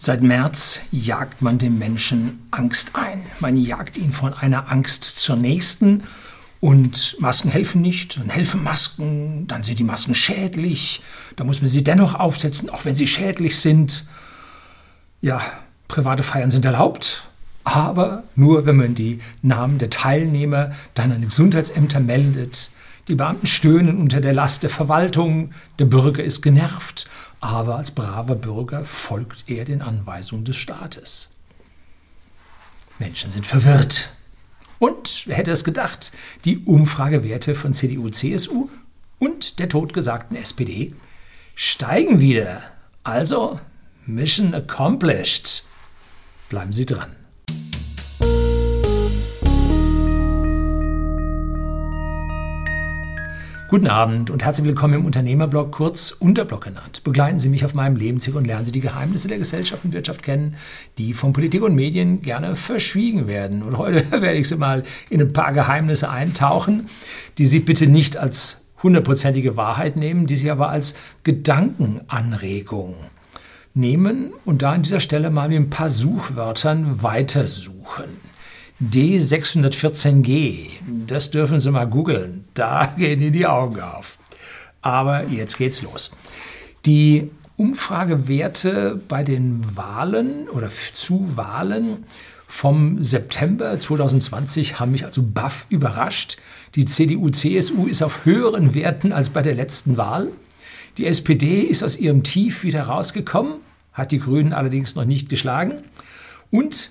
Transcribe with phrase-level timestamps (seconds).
[0.00, 3.24] Seit März jagt man dem Menschen Angst ein.
[3.40, 6.04] Man jagt ihn von einer Angst zur nächsten.
[6.60, 11.02] Und Masken helfen nicht, dann helfen Masken, dann sind die Masken schädlich,
[11.36, 14.06] dann muss man sie dennoch aufsetzen, auch wenn sie schädlich sind.
[15.20, 15.40] Ja,
[15.86, 17.28] private Feiern sind erlaubt,
[17.62, 22.70] aber nur, wenn man die Namen der Teilnehmer dann an die Gesundheitsämter meldet.
[23.06, 27.06] Die Beamten stöhnen unter der Last der Verwaltung, der Bürger ist genervt
[27.40, 31.30] aber als braver Bürger folgt er den Anweisungen des Staates.
[32.98, 34.12] Menschen sind verwirrt.
[34.78, 36.12] Und, wer hätte es gedacht,
[36.44, 38.68] die Umfragewerte von CDU, CSU
[39.18, 40.94] und der totgesagten SPD
[41.54, 42.62] steigen wieder.
[43.02, 43.60] Also,
[44.06, 45.64] Mission accomplished.
[46.48, 47.17] Bleiben Sie dran.
[53.68, 57.04] Guten Abend und herzlich willkommen im Unternehmerblog, kurz Unterblog genannt.
[57.04, 60.22] Begleiten Sie mich auf meinem Lebensweg und lernen Sie die Geheimnisse der Gesellschaft und Wirtschaft
[60.22, 60.56] kennen,
[60.96, 63.62] die von Politik und Medien gerne verschwiegen werden.
[63.62, 66.88] Und heute werde ich Sie mal in ein paar Geheimnisse eintauchen,
[67.36, 72.94] die Sie bitte nicht als hundertprozentige Wahrheit nehmen, die Sie aber als Gedankenanregung
[73.74, 78.27] nehmen und da an dieser Stelle mal mit ein paar Suchwörtern weitersuchen.
[78.80, 80.68] D614G,
[81.06, 84.18] das dürfen Sie mal googeln, da gehen Ihnen die Augen auf.
[84.82, 86.12] Aber jetzt geht's los.
[86.86, 92.04] Die Umfragewerte bei den Wahlen oder zu Wahlen
[92.46, 96.38] vom September 2020 haben mich also baff überrascht.
[96.76, 100.30] Die CDU-CSU ist auf höheren Werten als bei der letzten Wahl.
[100.98, 103.54] Die SPD ist aus ihrem Tief wieder rausgekommen,
[103.92, 105.82] hat die Grünen allerdings noch nicht geschlagen.
[106.50, 106.90] Und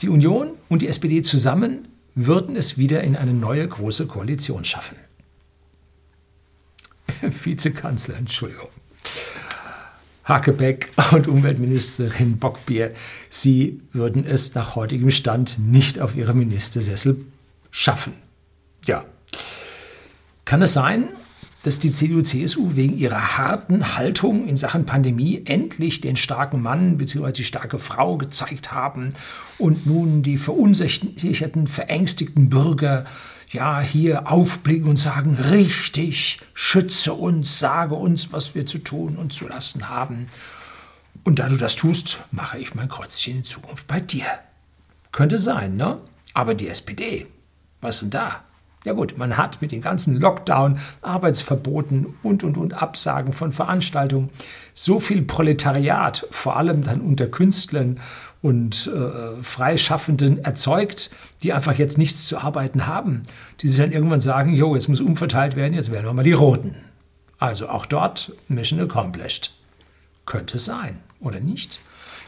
[0.00, 4.96] die Union und die SPD zusammen würden es wieder in eine neue große Koalition schaffen.
[7.22, 8.68] Vizekanzler, Entschuldigung.
[10.24, 12.92] Hakebeck und Umweltministerin Bockbier,
[13.30, 17.24] sie würden es nach heutigem Stand nicht auf ihre Ministersessel
[17.70, 18.12] schaffen.
[18.84, 19.06] Ja.
[20.44, 21.08] Kann es sein,
[21.62, 27.32] dass die CDU-CSU wegen ihrer harten Haltung in Sachen Pandemie endlich den starken Mann bzw.
[27.32, 29.10] die starke Frau gezeigt haben
[29.58, 33.04] und nun die verunsicherten, verängstigten Bürger
[33.50, 39.32] ja hier aufblicken und sagen, richtig, schütze uns, sage uns, was wir zu tun und
[39.32, 40.26] zu lassen haben.
[41.24, 44.26] Und da du das tust, mache ich mein Kreuzchen in Zukunft bei dir.
[45.12, 45.98] Könnte sein, ne?
[46.34, 47.26] Aber die SPD,
[47.80, 48.44] was denn da?
[48.84, 54.30] Ja gut, man hat mit den ganzen Lockdown, Arbeitsverboten und, und, und Absagen von Veranstaltungen
[54.72, 57.98] so viel Proletariat, vor allem dann unter Künstlern
[58.40, 61.10] und äh, Freischaffenden erzeugt,
[61.42, 63.24] die einfach jetzt nichts zu arbeiten haben,
[63.60, 66.32] die sich dann irgendwann sagen, jo, jetzt muss umverteilt werden, jetzt werden wir mal die
[66.32, 66.76] Roten.
[67.38, 69.54] Also auch dort Mission accomplished.
[70.24, 71.80] Könnte sein oder nicht.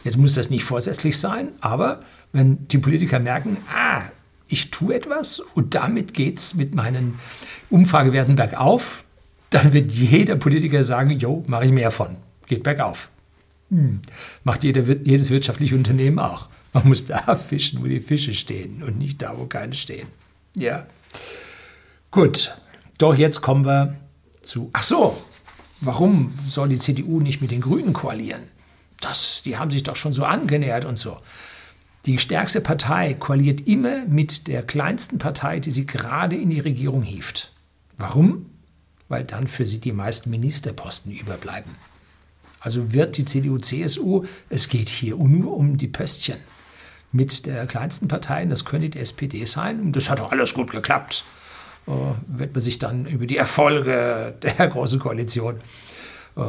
[0.03, 2.01] Jetzt muss das nicht vorsätzlich sein, aber
[2.33, 4.03] wenn die Politiker merken, ah,
[4.51, 7.19] ich tue etwas und damit geht es mit meinen
[7.71, 9.05] Umfragewerten bergauf,
[9.51, 12.17] dann wird jeder Politiker sagen, jo, mache ich mehr von,
[12.47, 13.09] geht bergauf.
[13.71, 14.01] Hm.
[14.45, 16.49] Macht jeder, jedes wirtschaftliche Unternehmen auch.
[16.73, 20.09] Man muss da fischen, wo die Fische stehen und nicht da, wo keine stehen.
[20.57, 20.87] Ja.
[22.11, 22.55] Gut,
[22.99, 23.97] doch jetzt kommen wir
[24.43, 25.23] zu, ach so,
[25.81, 28.43] warum soll die CDU nicht mit den Grünen koalieren?
[29.01, 31.19] Das, die haben sich doch schon so angenähert und so.
[32.07, 37.03] Die stärkste Partei koaliert immer mit der kleinsten Partei, die sie gerade in die Regierung
[37.03, 37.53] hieft.
[37.99, 38.47] Warum?
[39.09, 41.75] Weil dann für sie die meisten Ministerposten überbleiben.
[42.61, 46.39] Also wird die CDU-CSU, es geht hier nur um die Pöstchen,
[47.13, 50.71] mit der kleinsten Partei, das könnte die SPD sein, und das hat auch alles gut
[50.71, 51.25] geklappt,
[51.87, 51.91] äh,
[52.27, 55.57] wird man sich dann über die Erfolge der Großen Koalition,
[56.37, 56.41] äh,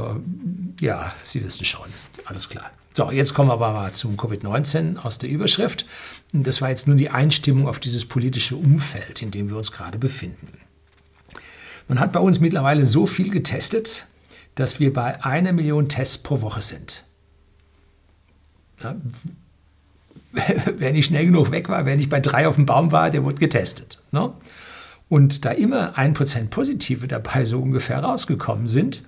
[0.81, 1.87] ja, Sie wissen schon,
[2.25, 2.71] alles klar.
[2.93, 5.85] So, jetzt kommen wir aber mal zum Covid-19 aus der Überschrift.
[6.33, 9.97] Das war jetzt nur die Einstimmung auf dieses politische Umfeld, in dem wir uns gerade
[9.97, 10.49] befinden.
[11.87, 14.07] Man hat bei uns mittlerweile so viel getestet,
[14.55, 17.03] dass wir bei einer Million Tests pro Woche sind.
[18.83, 18.95] Ja,
[20.77, 23.23] wer nicht schnell genug weg war, wer nicht bei drei auf dem Baum war, der
[23.23, 24.01] wurde getestet.
[24.11, 24.33] Ne?
[25.07, 29.01] Und da immer ein Prozent Positive dabei so ungefähr rausgekommen sind,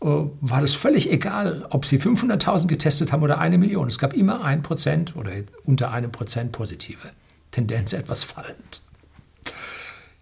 [0.00, 3.88] war das völlig egal, ob sie 500.000 getestet haben oder eine Million.
[3.88, 5.32] Es gab immer ein Prozent oder
[5.64, 7.10] unter einem Prozent positive.
[7.50, 8.82] Tendenz etwas fallend.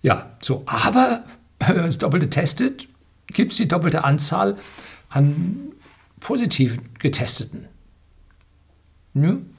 [0.03, 1.25] Ja, so, aber
[1.59, 2.89] wenn man das Doppelte testet,
[3.27, 4.57] gibt es die doppelte Anzahl
[5.09, 5.73] an
[6.21, 7.67] positiv Getesteten.
[9.15, 9.51] Hm?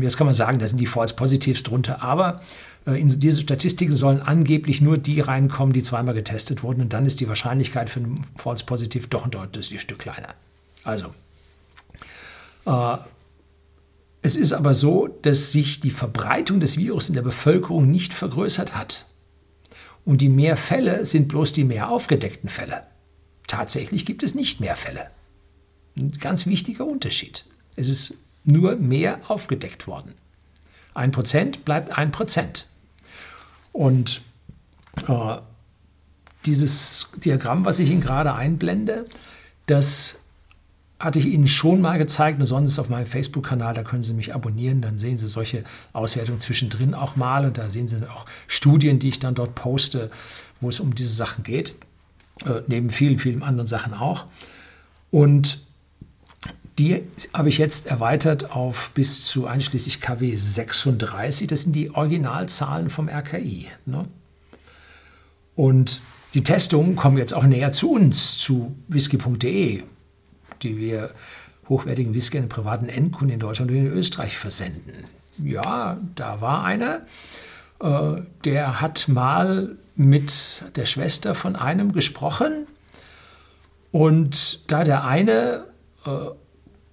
[0.00, 2.44] Jetzt kann man sagen, da sind die False Positives drunter, aber äh,
[2.92, 6.80] in diese Statistiken sollen angeblich nur die reinkommen, die zweimal getestet wurden.
[6.80, 10.34] Und dann ist die Wahrscheinlichkeit für ein False Positiv doch ein deutliches Stück kleiner.
[10.84, 11.14] Also,
[12.68, 12.98] Äh,
[14.20, 18.76] es ist aber so, dass sich die Verbreitung des Virus in der Bevölkerung nicht vergrößert
[18.76, 19.06] hat.
[20.04, 22.82] Und die mehr Fälle sind bloß die mehr aufgedeckten Fälle.
[23.46, 25.10] Tatsächlich gibt es nicht mehr Fälle.
[25.96, 27.46] Ein ganz wichtiger Unterschied.
[27.76, 28.14] Es ist
[28.44, 30.14] nur mehr aufgedeckt worden.
[30.94, 32.66] Ein Prozent bleibt ein Prozent.
[33.78, 34.22] Und
[35.06, 35.36] äh,
[36.44, 39.04] dieses Diagramm, was ich Ihnen gerade einblende,
[39.66, 40.18] das
[40.98, 44.34] hatte ich Ihnen schon mal gezeigt und sonst auf meinem Facebook-Kanal, da können Sie mich
[44.34, 48.98] abonnieren, dann sehen Sie solche Auswertungen zwischendrin auch mal und da sehen Sie auch Studien,
[48.98, 50.10] die ich dann dort poste,
[50.60, 51.76] wo es um diese Sachen geht,
[52.46, 54.24] äh, neben vielen, vielen anderen Sachen auch.
[55.12, 55.60] Und
[56.78, 57.02] die
[57.34, 63.08] habe ich jetzt erweitert auf bis zu einschließlich KW 36, das sind die Originalzahlen vom
[63.08, 63.66] RKI.
[63.86, 64.06] Ne?
[65.56, 66.00] Und
[66.34, 69.82] die Testungen kommen jetzt auch näher zu uns, zu whisky.de
[70.62, 71.10] die wir
[71.68, 75.04] hochwertigen Whisky an privaten Endkunden in Deutschland und in Österreich versenden.
[75.42, 77.02] Ja, da war einer,
[77.80, 82.66] äh, der hat mal mit der Schwester von einem gesprochen
[83.92, 85.64] und da der eine
[86.06, 86.10] äh,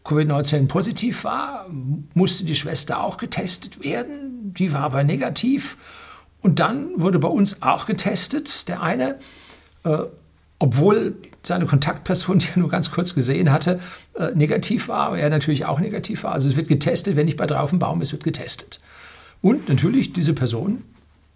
[0.06, 1.68] Covid-19 positiv war,
[2.14, 4.54] musste die Schwester auch getestet werden.
[4.54, 5.78] Die war aber negativ.
[6.42, 9.20] Und dann wurde bei uns auch getestet, der eine,
[9.84, 9.98] äh,
[10.60, 13.80] obwohl seine Kontaktperson, die er nur ganz kurz gesehen hatte,
[14.14, 16.34] äh, negativ war, er natürlich auch negativ war.
[16.34, 18.80] Also es wird getestet, wenn nicht bei drei auf dem Baum ist, wird getestet.
[19.42, 20.84] Und natürlich, diese Person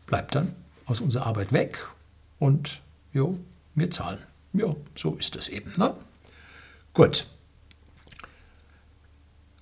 [0.05, 0.53] bleibt dann
[0.85, 1.87] aus unserer Arbeit weg
[2.37, 2.81] und
[3.13, 3.39] jo,
[3.75, 4.19] wir zahlen.
[4.53, 5.71] Ja, so ist das eben.
[5.77, 5.93] Ne?
[6.93, 7.25] Gut.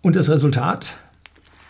[0.08, 0.96] Und das Resultat?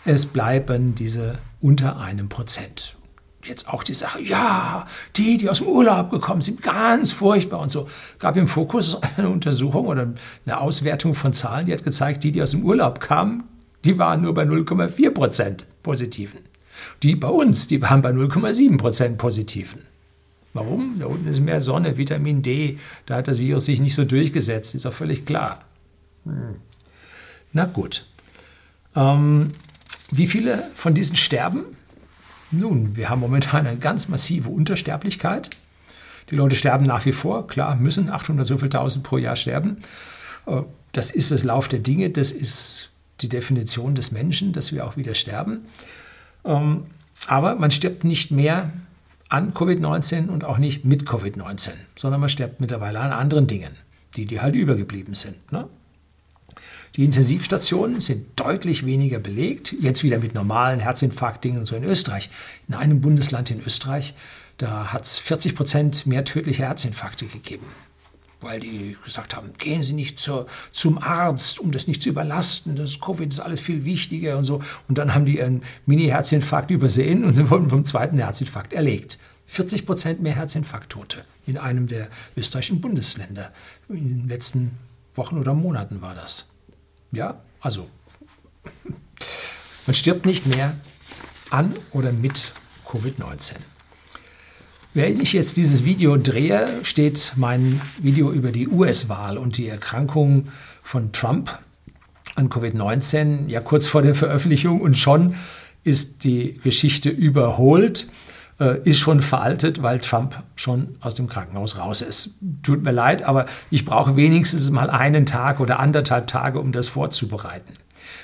[0.04, 2.94] Es bleiben diese unter einem Prozent
[3.42, 4.86] jetzt auch die Sache, ja,
[5.16, 7.88] die, die aus dem Urlaub gekommen sind, ganz furchtbar und so.
[8.20, 10.14] Gab im Fokus eine Untersuchung oder
[10.46, 13.42] eine Auswertung von Zahlen, die hat gezeigt, die, die aus dem Urlaub kamen,
[13.84, 16.38] die waren nur bei 0,4 Prozent Positiven.
[17.02, 19.80] Die bei uns, die waren bei 0,7 Prozent Positiven.
[20.52, 21.00] Warum?
[21.00, 24.76] Da unten ist mehr Sonne, Vitamin D, da hat das Virus sich nicht so durchgesetzt,
[24.76, 25.64] ist auch völlig klar.
[26.24, 26.54] Hm.
[27.52, 28.04] Na gut.
[28.96, 29.48] Ähm,
[30.10, 31.64] wie viele von diesen sterben?
[32.50, 35.50] Nun, wir haben momentan eine ganz massive Untersterblichkeit.
[36.30, 39.78] Die Leute sterben nach wie vor, klar, müssen 800 so viel tausend pro Jahr sterben.
[40.46, 40.62] Äh,
[40.92, 42.90] das ist das Lauf der Dinge, das ist
[43.20, 45.66] die Definition des Menschen, dass wir auch wieder sterben.
[46.44, 46.86] Ähm,
[47.26, 48.70] aber man stirbt nicht mehr
[49.28, 53.72] an Covid-19 und auch nicht mit Covid-19, sondern man stirbt mittlerweile an anderen Dingen,
[54.16, 55.52] die, die halt übergeblieben sind.
[55.52, 55.68] Ne?
[56.96, 62.30] Die Intensivstationen sind deutlich weniger belegt, jetzt wieder mit normalen Herzinfarktdingen und so in Österreich.
[62.66, 64.14] In einem Bundesland in Österreich,
[64.56, 67.66] da hat es 40 Prozent mehr tödliche Herzinfarkte gegeben
[68.40, 72.76] weil die gesagt haben, gehen Sie nicht zur, zum Arzt, um das nicht zu überlasten,
[72.76, 74.62] das Covid ist alles viel wichtiger und so.
[74.88, 79.18] Und dann haben die ihren Mini-Herzinfarkt übersehen und sie wurden vom zweiten Herzinfarkt erlegt.
[79.46, 83.50] 40 Prozent mehr Herzinfarkttote in einem der österreichischen Bundesländer.
[83.88, 84.72] In den letzten
[85.14, 86.46] Wochen oder Monaten war das.
[87.12, 87.88] Ja, also
[89.86, 90.76] man stirbt nicht mehr
[91.50, 92.52] an oder mit
[92.86, 93.54] Covid-19.
[94.94, 100.48] Wenn ich jetzt dieses Video drehe, steht mein Video über die US-Wahl und die Erkrankung
[100.82, 101.58] von Trump
[102.34, 105.34] an Covid-19 ja kurz vor der Veröffentlichung und schon
[105.84, 108.08] ist die Geschichte überholt
[108.58, 112.30] ist schon veraltet, weil Trump schon aus dem Krankenhaus raus ist.
[112.62, 116.88] Tut mir leid, aber ich brauche wenigstens mal einen Tag oder anderthalb Tage, um das
[116.88, 117.74] vorzubereiten.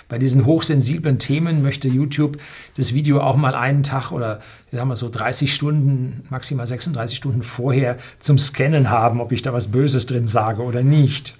[0.09, 2.39] Bei diesen hochsensiblen Themen möchte YouTube
[2.77, 7.43] das Video auch mal einen Tag oder sagen wir so 30 Stunden, maximal 36 Stunden
[7.43, 11.37] vorher zum Scannen haben, ob ich da was Böses drin sage oder nicht.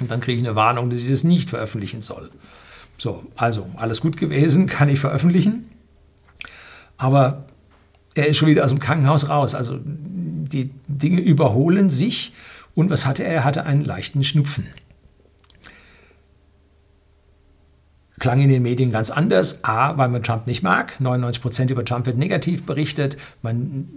[0.00, 2.30] Und dann kriege ich eine Warnung, dass ich es nicht veröffentlichen soll.
[2.98, 5.68] So, also alles gut gewesen, kann ich veröffentlichen.
[6.96, 7.46] Aber
[8.16, 9.54] er ist schon wieder aus dem Krankenhaus raus.
[9.54, 12.32] Also die Dinge überholen sich.
[12.74, 13.32] Und was hatte er?
[13.32, 14.66] Er hatte einen leichten Schnupfen.
[18.18, 19.64] Klang in den Medien ganz anders.
[19.64, 20.98] A, weil man Trump nicht mag.
[21.00, 23.16] 99 Prozent über Trump wird negativ berichtet.
[23.42, 23.88] Man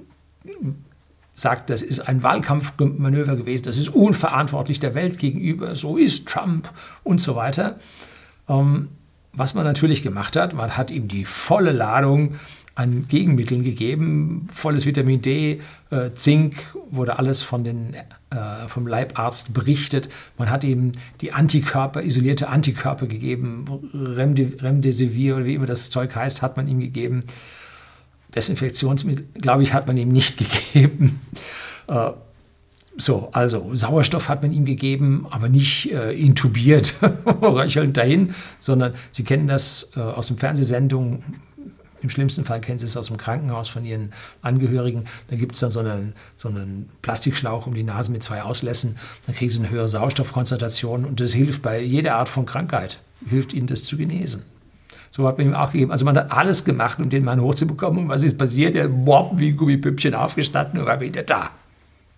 [1.34, 6.72] sagt, das ist ein Wahlkampfmanöver gewesen, das ist unverantwortlich der Welt gegenüber, so ist Trump
[7.04, 7.80] und so weiter.
[8.48, 8.90] Ähm,
[9.32, 12.36] was man natürlich gemacht hat, man hat ihm die volle Ladung
[12.80, 14.48] an Gegenmitteln gegeben.
[14.54, 15.60] Volles Vitamin D,
[15.90, 16.56] äh, Zink,
[16.90, 20.08] wurde alles von den, äh, vom Leibarzt berichtet.
[20.38, 23.66] Man hat ihm die Antikörper, isolierte Antikörper gegeben.
[23.94, 27.26] Remdesivir oder wie immer das Zeug heißt, hat man ihm gegeben.
[28.34, 30.38] Desinfektionsmittel, glaube ich, hat man ihm nicht
[30.74, 31.20] gegeben.
[31.88, 32.12] Äh,
[32.98, 36.96] So, also Sauerstoff hat man ihm gegeben, aber nicht äh, intubiert,
[37.42, 41.24] röchelnd dahin, sondern Sie kennen das äh, aus dem Fernsehsendung.
[42.02, 45.06] Im schlimmsten Fall kennen Sie es aus dem Krankenhaus von Ihren Angehörigen.
[45.30, 48.98] Da gibt es dann so einen, so einen Plastikschlauch um die Nase mit zwei Auslässen.
[49.26, 53.54] Dann kriegen Sie eine höhere Sauerstoffkonzentration und das hilft bei jeder Art von Krankheit, hilft
[53.54, 54.44] Ihnen das zu genesen.
[55.12, 55.92] So hat man ihm auch gegeben.
[55.92, 58.04] Also man hat alles gemacht, um den Mann hochzubekommen.
[58.04, 58.76] Und was ist passiert?
[58.76, 61.50] Er bob wie ein Gummipüppchen aufgestanden und war wieder da.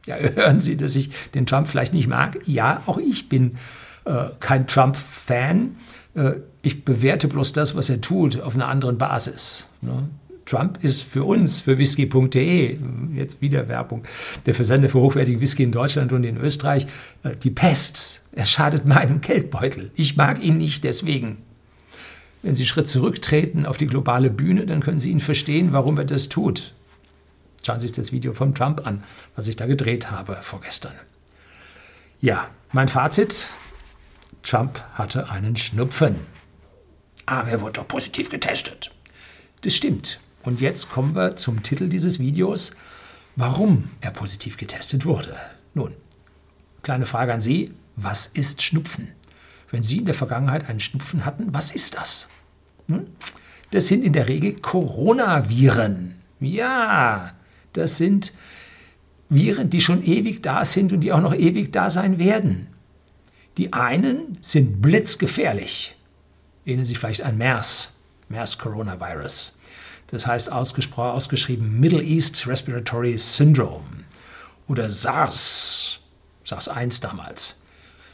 [0.06, 2.40] Ja, hören Sie, dass ich den Trump vielleicht nicht mag?
[2.46, 3.58] Ja, auch ich bin
[4.06, 5.76] äh, kein Trump-Fan.
[6.16, 9.68] Äh, ich bewerte bloß das, was er tut, auf einer anderen Basis.
[9.82, 10.10] Ne?
[10.46, 12.78] Trump ist für uns, für whisky.de,
[13.16, 14.04] jetzt wieder Werbung,
[14.46, 16.88] der Versender für hochwertigen Whisky in Deutschland und in Österreich,
[17.24, 18.24] äh, die Pest.
[18.34, 19.92] Er schadet meinem Geldbeutel.
[19.96, 21.38] Ich mag ihn nicht deswegen.
[22.44, 26.06] Wenn Sie Schritt zurücktreten auf die globale Bühne, dann können Sie ihn verstehen, warum er
[26.06, 26.74] das tut.
[27.64, 29.04] Schauen Sie sich das Video von Trump an,
[29.36, 30.94] was ich da gedreht habe vorgestern.
[32.20, 33.48] Ja, mein Fazit.
[34.44, 36.16] Trump hatte einen Schnupfen.
[37.32, 38.92] Aber er wurde doch positiv getestet.
[39.62, 40.20] Das stimmt.
[40.44, 42.76] Und jetzt kommen wir zum Titel dieses Videos,
[43.38, 45.38] warum er positiv getestet wurde.
[45.74, 45.96] Nun,
[46.84, 47.74] kleine Frage an Sie.
[47.96, 49.14] Was ist Schnupfen?
[49.70, 52.28] Wenn Sie in der Vergangenheit einen Schnupfen hatten, was ist das?
[52.90, 53.06] Hm?
[53.72, 56.16] Das sind in der Regel Coronaviren.
[56.42, 57.34] Ja,
[57.72, 58.34] das sind
[59.30, 62.68] Viren, die schon ewig da sind und die auch noch ewig da sein werden.
[63.58, 65.96] Die einen sind blitzgefährlich.
[66.66, 67.94] Erinnern Sie vielleicht an MERS,
[68.30, 69.58] MERS Coronavirus.
[70.08, 74.04] Das heißt ausgeschrieben Middle East Respiratory Syndrome
[74.68, 76.00] oder SARS,
[76.44, 77.58] SARS-1 damals.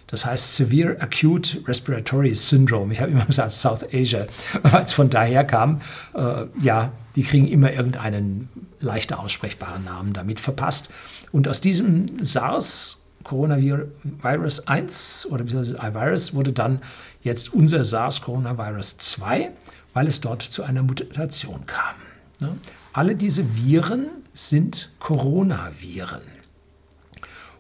[0.08, 2.94] Das heißt Severe Acute Respiratory Syndrome.
[2.94, 4.26] Ich habe immer gesagt South Asia,
[4.64, 5.82] weil es von daher kam.
[6.14, 8.48] Äh, ja, die kriegen immer irgendeinen
[8.80, 10.90] leichter aussprechbaren Namen damit verpasst.
[11.32, 16.80] Und aus diesem SARS Coronavirus 1 oder iVirus wurde dann
[17.28, 19.52] jetzt unser SARS Coronavirus 2,
[19.94, 21.96] weil es dort zu einer Mutation kam.
[22.40, 22.58] Ne?
[22.94, 26.22] Alle diese Viren sind Coronaviren.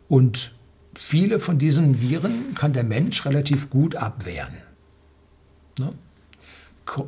[0.09, 0.53] Und
[0.97, 4.55] viele von diesen Viren kann der Mensch relativ gut abwehren.
[5.77, 5.93] Ne?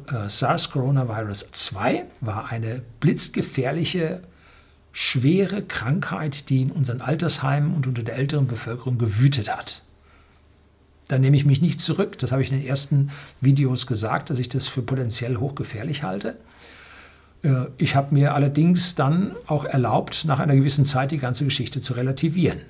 [0.07, 4.21] Äh, SARS-Coronavirus 2 war eine blitzgefährliche,
[4.91, 9.81] schwere Krankheit, die in unseren Altersheimen und unter der älteren Bevölkerung gewütet hat.
[11.09, 12.17] Da nehme ich mich nicht zurück.
[12.19, 13.09] Das habe ich in den ersten
[13.41, 16.37] Videos gesagt, dass ich das für potenziell hochgefährlich halte.
[17.41, 21.81] Äh, ich habe mir allerdings dann auch erlaubt, nach einer gewissen Zeit die ganze Geschichte
[21.81, 22.61] zu relativieren.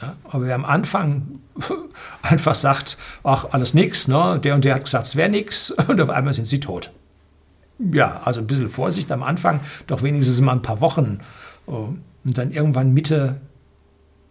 [0.00, 1.38] Ja, aber wer am Anfang
[2.22, 4.40] einfach sagt, ach, alles nix, ne?
[4.42, 6.92] der und der hat gesagt, es wäre nix, und auf einmal sind sie tot.
[7.78, 11.20] Ja, also ein bisschen Vorsicht am Anfang, doch wenigstens mal ein paar Wochen.
[11.66, 11.90] Oh,
[12.24, 13.40] und dann irgendwann Mitte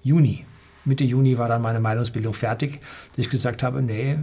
[0.02, 0.46] Juni.
[0.86, 4.18] Mitte Juni war dann meine Meinungsbildung fertig, dass ich gesagt habe, nee,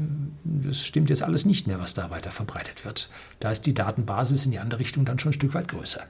[0.44, 3.08] das stimmt jetzt alles nicht mehr, was da weiter verbreitet wird.
[3.40, 6.02] Da ist die Datenbasis in die andere Richtung dann schon ein Stück weit größer.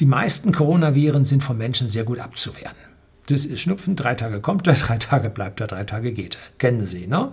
[0.00, 2.76] Die meisten Coronaviren sind von Menschen sehr gut abzuwehren.
[3.26, 6.58] Das ist Schnupfen, drei Tage kommt er, drei Tage bleibt er, drei Tage geht er.
[6.58, 7.32] Kennen Sie, ne?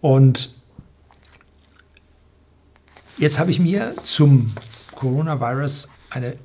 [0.00, 0.52] Und
[3.16, 4.52] jetzt habe ich mir zum
[4.96, 6.36] Coronavirus eine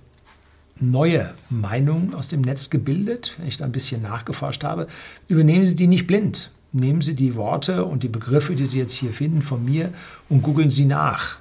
[0.79, 4.88] neue Meinung aus dem Netz gebildet, wenn ich da ein bisschen nachgeforscht habe.
[5.27, 6.51] Übernehmen Sie die nicht blind.
[6.72, 9.93] Nehmen Sie die Worte und die Begriffe, die Sie jetzt hier finden, von mir
[10.29, 11.39] und googeln Sie nach.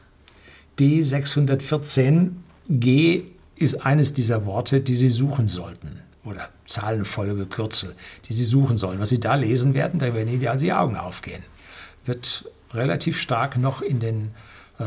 [0.78, 3.22] D614G
[3.56, 7.94] ist eines dieser Worte, die Sie suchen sollten oder Zahlenfolge, Kürzel,
[8.28, 9.00] die Sie suchen sollen.
[9.00, 11.42] Was Sie da lesen werden, da werden Ihnen die Augen aufgehen.
[12.04, 14.30] Wird relativ stark noch in den
[14.78, 14.84] äh,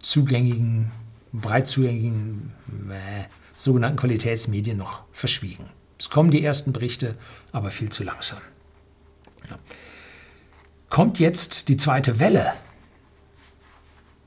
[0.00, 0.90] zugängigen,
[1.32, 2.52] breit zugängigen
[2.90, 3.24] äh,
[3.62, 5.66] sogenannten Qualitätsmedien noch verschwiegen.
[5.98, 7.16] Es kommen die ersten Berichte,
[7.52, 8.40] aber viel zu langsam.
[9.48, 9.58] Ja.
[10.90, 12.54] Kommt jetzt die zweite Welle?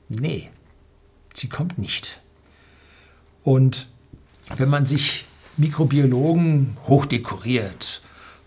[0.08, 0.50] Nee,
[1.34, 2.22] sie kommt nicht.
[3.44, 3.88] Und
[4.56, 5.26] wenn man sich
[5.58, 8.00] Mikrobiologen hochdekoriert,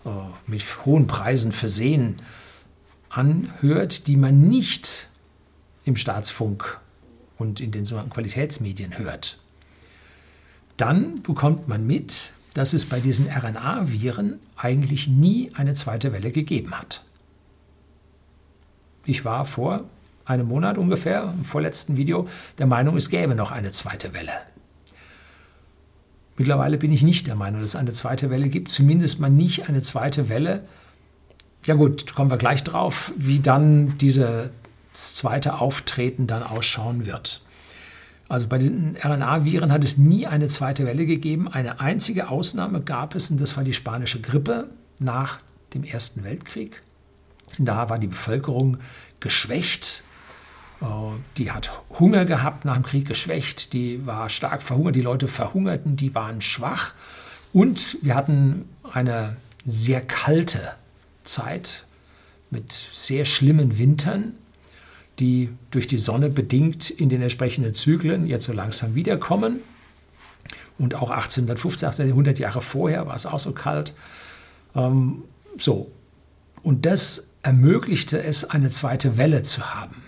[0.04, 0.08] äh,
[0.46, 2.20] mit hohen Preisen versehen,
[3.08, 5.08] anhört, die man nicht
[5.84, 6.80] im Staatsfunk
[7.36, 9.39] und in den sogenannten Qualitätsmedien hört,
[10.80, 16.72] dann bekommt man mit, dass es bei diesen RNA-Viren eigentlich nie eine zweite Welle gegeben
[16.72, 17.04] hat.
[19.04, 19.84] Ich war vor
[20.24, 24.32] einem Monat ungefähr, im vorletzten Video, der Meinung, es gäbe noch eine zweite Welle.
[26.36, 29.68] Mittlerweile bin ich nicht der Meinung, dass es eine zweite Welle gibt, zumindest mal nicht
[29.68, 30.64] eine zweite Welle.
[31.66, 34.50] Ja gut, kommen wir gleich drauf, wie dann dieses
[34.92, 37.42] zweite Auftreten dann ausschauen wird.
[38.30, 41.48] Also bei den RNA-Viren hat es nie eine zweite Welle gegeben.
[41.48, 44.70] Eine einzige Ausnahme gab es, und das war die spanische Grippe
[45.00, 45.40] nach
[45.74, 46.80] dem Ersten Weltkrieg.
[47.58, 48.76] Da war die Bevölkerung
[49.18, 50.04] geschwächt.
[50.80, 50.84] Äh,
[51.38, 53.72] die hat Hunger gehabt nach dem Krieg, geschwächt.
[53.72, 54.94] Die war stark verhungert.
[54.94, 56.94] Die Leute verhungerten, die waren schwach.
[57.52, 60.60] Und wir hatten eine sehr kalte
[61.24, 61.84] Zeit
[62.50, 64.34] mit sehr schlimmen Wintern
[65.20, 69.60] die durch die Sonne bedingt in den entsprechenden Zyklen jetzt so langsam wiederkommen.
[70.78, 73.94] Und auch 1850, 1800 Jahre vorher war es auch so kalt.
[74.74, 75.24] Ähm,
[75.58, 75.92] so.
[76.62, 80.02] Und das ermöglichte es, eine zweite Welle zu haben.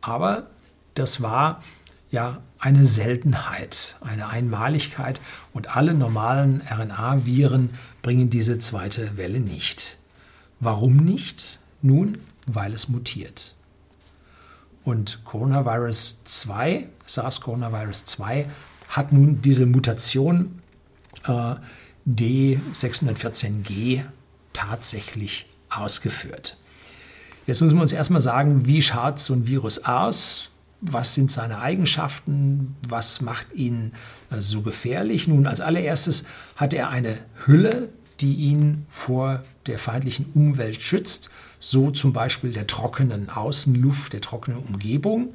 [0.00, 0.48] Aber
[0.94, 1.62] das war
[2.10, 5.20] ja eine Seltenheit, eine Einmaligkeit
[5.52, 7.70] und alle normalen RNA-Viren
[8.02, 9.96] bringen diese zweite Welle nicht.
[10.58, 11.60] Warum nicht?
[11.82, 13.54] Nun, weil es mutiert.
[14.90, 18.46] Und Coronavirus 2, SARS-Coronavirus 2,
[18.88, 20.60] hat nun diese Mutation
[21.28, 21.54] äh,
[22.08, 24.02] D614G
[24.52, 26.56] tatsächlich ausgeführt.
[27.46, 30.50] Jetzt müssen wir uns erstmal sagen, wie schaut so ein Virus aus?
[30.80, 32.74] Was sind seine Eigenschaften?
[32.88, 33.92] Was macht ihn
[34.32, 35.28] äh, so gefährlich?
[35.28, 36.24] Nun, als allererstes
[36.56, 37.14] hat er eine
[37.46, 41.30] Hülle, die ihn vor der feindlichen Umwelt schützt
[41.60, 45.34] so zum Beispiel der trockenen Außenluft, der trockenen Umgebung.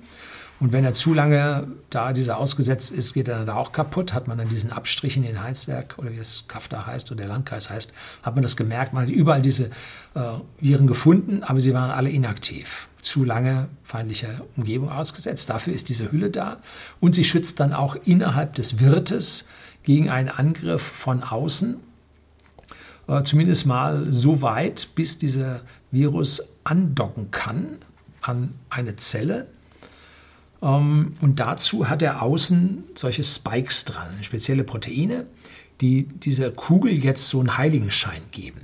[0.59, 4.13] Und wenn er zu lange da dieser ausgesetzt ist, geht er dann da auch kaputt.
[4.13, 7.27] Hat man dann diesen Abstrich in den Heinsberg oder wie es Kafta heißt oder der
[7.27, 8.93] Landkreis heißt, hat man das gemerkt.
[8.93, 9.65] Man hat überall diese
[10.13, 10.19] äh,
[10.59, 12.87] Viren gefunden, aber sie waren alle inaktiv.
[13.01, 15.49] Zu lange feindlicher Umgebung ausgesetzt.
[15.49, 16.57] Dafür ist diese Hülle da.
[17.01, 19.47] Und sie schützt dann auch innerhalb des Wirtes
[19.83, 21.81] gegen einen Angriff von außen.
[23.07, 27.77] Äh, zumindest mal so weit, bis dieser Virus andocken kann
[28.21, 29.47] an eine Zelle.
[30.61, 35.25] Ähm, und dazu hat er außen solche Spikes dran, spezielle Proteine,
[35.81, 38.61] die dieser Kugel jetzt so einen Heiligenschein geben.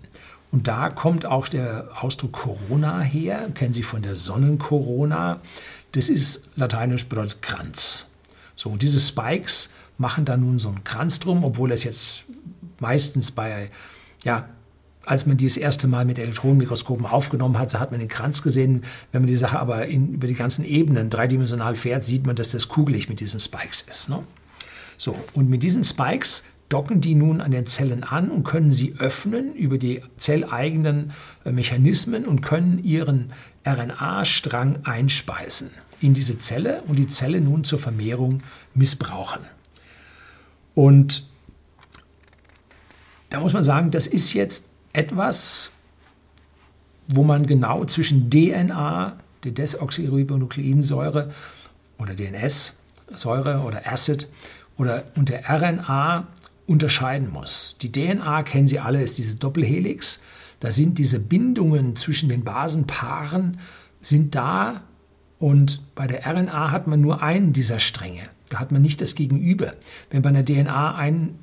[0.52, 5.40] Und da kommt auch der Ausdruck Corona her, kennen Sie von der Sonnenkorona.
[5.94, 8.08] Das ist lateinisch bedeutet Kranz.
[8.56, 12.26] So, und diese Spikes machen da nun so einen Kranz drum, obwohl es jetzt
[12.80, 13.70] meistens bei
[14.24, 14.50] ja,
[15.06, 18.84] als man die das erste Mal mit Elektronenmikroskopen aufgenommen hat, hat man den Kranz gesehen.
[19.12, 22.52] Wenn man die Sache aber in, über die ganzen Ebenen dreidimensional fährt, sieht man, dass
[22.52, 24.10] das kugelig mit diesen Spikes ist.
[24.10, 24.24] Ne?
[24.98, 28.96] So, und mit diesen Spikes docken die nun an den Zellen an und können sie
[28.98, 31.12] öffnen über die zelleigenen
[31.44, 33.34] äh, Mechanismen und können ihren
[33.66, 38.42] RNA-Strang einspeisen in diese Zelle und die Zelle nun zur Vermehrung
[38.74, 39.42] missbrauchen.
[40.74, 41.24] Und
[43.32, 45.72] da muss man sagen, das ist jetzt etwas,
[47.08, 51.32] wo man genau zwischen DNA, der Desoxyribonukleinsäure
[51.98, 54.28] oder DNS-Säure oder Acid
[54.78, 56.28] oder und der RNA
[56.68, 57.78] unterscheiden muss.
[57.82, 60.22] Die DNA kennen Sie alle, ist diese Doppelhelix.
[60.60, 63.60] Da sind diese Bindungen zwischen den Basenpaaren
[64.02, 64.82] sind da
[65.40, 68.24] und bei der RNA hat man nur einen dieser Stränge.
[68.50, 69.74] Da hat man nicht das Gegenüber.
[70.10, 71.40] Wenn bei einer DNA ein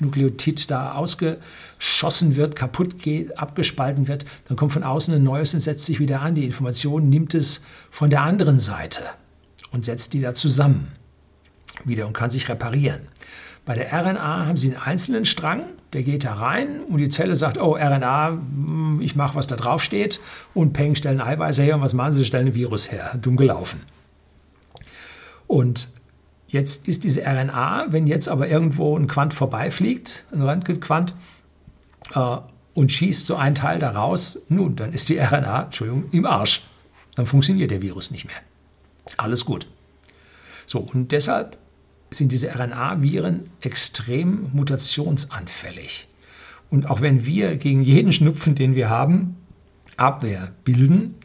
[0.00, 5.60] Nukleotid da ausgeschossen wird, kaputt geht, abgespalten wird, dann kommt von außen ein neues und
[5.60, 6.34] setzt sich wieder an.
[6.34, 9.02] Die Information nimmt es von der anderen Seite
[9.72, 10.92] und setzt die da zusammen
[11.84, 13.00] wieder und kann sich reparieren.
[13.64, 17.36] Bei der RNA haben Sie einen einzelnen Strang, der geht da rein und die Zelle
[17.36, 20.20] sagt, oh, RNA, hm, ich mache, was da drauf steht
[20.54, 22.24] und Peng, stellen Eiweiße her und was machen Sie?
[22.24, 23.18] Stellen ein Virus her.
[23.20, 23.82] Dumm gelaufen.
[25.46, 25.88] Und
[26.48, 31.14] Jetzt ist diese RNA, wenn jetzt aber irgendwo ein Quant vorbeifliegt, ein Röntgenquant,
[32.14, 32.38] äh,
[32.72, 36.62] und schießt so ein Teil daraus, nun, dann ist die RNA, Entschuldigung, im Arsch.
[37.16, 38.36] Dann funktioniert der Virus nicht mehr.
[39.16, 39.66] Alles gut.
[40.64, 41.58] So, und deshalb
[42.10, 46.08] sind diese RNA-Viren extrem mutationsanfällig.
[46.70, 49.36] Und auch wenn wir gegen jeden Schnupfen, den wir haben,
[49.96, 51.16] Abwehr bilden,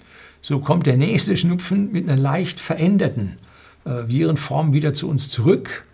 [0.41, 3.37] so kommt der nächste Schnupfen mit einer leicht veränderten
[3.85, 5.85] äh, Virenform wieder zu uns zurück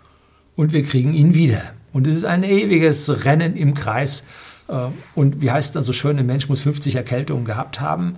[0.55, 1.61] und wir kriegen ihn wieder.
[1.91, 4.25] Und es ist ein ewiges Rennen im Kreis.
[4.67, 8.17] Äh, und wie heißt es dann so schön, ein Mensch muss 50 Erkältungen gehabt haben,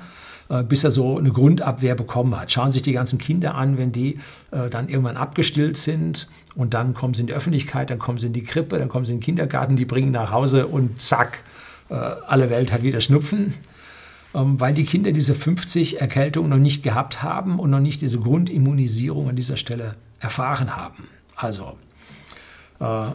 [0.49, 2.51] äh, bis er so eine Grundabwehr bekommen hat.
[2.51, 4.19] Schauen sich die ganzen Kinder an, wenn die
[4.51, 8.33] dann irgendwann abgestillt sind und dann kommen sie in die Öffentlichkeit, dann kommen sie in
[8.33, 11.45] die Krippe, dann kommen sie in den Kindergarten, die bringen nach Hause und zack,
[11.87, 13.53] alle Welt hat wieder Schnupfen.
[14.33, 18.19] Ähm, weil die Kinder diese 50 Erkältungen noch nicht gehabt haben und noch nicht diese
[18.19, 21.07] Grundimmunisierung an dieser Stelle erfahren haben.
[21.35, 21.77] Also,
[22.79, 23.07] äh,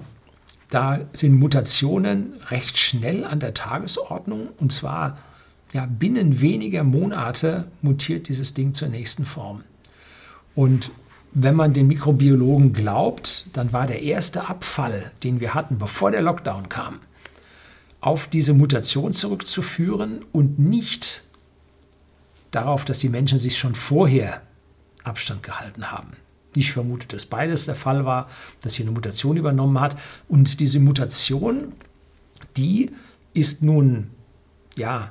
[0.68, 5.16] da sind Mutationen recht schnell an der Tagesordnung und zwar
[5.72, 9.62] ja, binnen weniger Monate mutiert dieses Ding zur nächsten Form.
[10.55, 10.90] Und
[11.33, 16.22] wenn man den Mikrobiologen glaubt, dann war der erste Abfall, den wir hatten, bevor der
[16.22, 17.00] Lockdown kam,
[18.06, 21.24] auf diese Mutation zurückzuführen und nicht
[22.52, 24.42] darauf, dass die Menschen sich schon vorher
[25.02, 26.12] Abstand gehalten haben.
[26.54, 28.28] Ich vermute, dass beides der Fall war,
[28.60, 29.96] dass hier eine Mutation übernommen hat.
[30.28, 31.72] Und diese Mutation,
[32.56, 32.92] die
[33.34, 34.12] ist nun,
[34.76, 35.10] ja,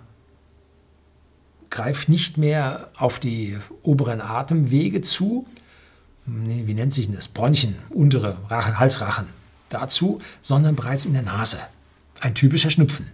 [1.69, 5.45] greift nicht mehr auf die oberen Atemwege zu,
[6.25, 9.27] wie nennt sich das, Bronchien, untere Rachen, Halsrachen
[9.67, 11.60] dazu, sondern bereits in der Nase.
[12.19, 13.12] Ein typischer Schnupfen.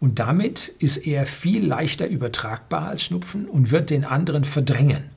[0.00, 5.10] Und damit ist er viel leichter übertragbar als Schnupfen und wird den anderen verdrängen.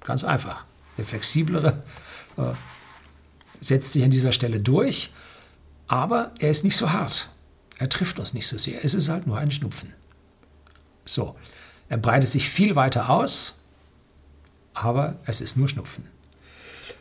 [0.00, 0.64] Ganz einfach.
[0.98, 1.82] Der flexiblere
[2.36, 2.52] äh,
[3.60, 5.10] setzt sich an dieser Stelle durch,
[5.86, 7.30] aber er ist nicht so hart.
[7.78, 8.84] Er trifft uns nicht so sehr.
[8.84, 9.92] Es ist halt nur ein Schnupfen.
[11.04, 11.36] So,
[11.88, 13.54] er breitet sich viel weiter aus,
[14.72, 16.06] aber es ist nur Schnupfen.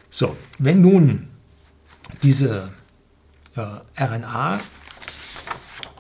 [0.09, 1.27] So, wenn nun
[2.21, 2.71] diese
[3.55, 4.59] äh, RNA